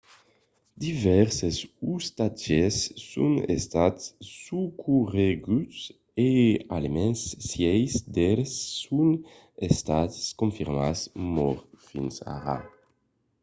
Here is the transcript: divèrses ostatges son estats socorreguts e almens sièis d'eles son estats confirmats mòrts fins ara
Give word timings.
divèrses 0.85 1.57
ostatges 1.93 2.77
son 3.11 3.33
estats 3.57 4.03
socorreguts 4.43 5.79
e 6.29 6.31
almens 6.77 7.19
sièis 7.49 7.91
d'eles 8.13 8.53
son 8.87 9.09
estats 9.69 10.15
confirmats 10.41 11.01
mòrts 11.35 11.65
fins 11.87 12.15
ara 12.35 12.57